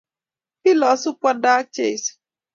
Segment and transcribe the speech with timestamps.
[0.61, 2.11] Kilosu Kwanda ak Jesu,